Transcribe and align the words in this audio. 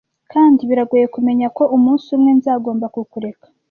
Kandi 0.31 0.61
biragoye 0.69 1.05
kumenya 1.15 1.47
ko 1.57 1.63
umunsi 1.75 2.07
umwe 2.17 2.31
nzagomba 2.39 2.85
kukureka. 2.95 3.45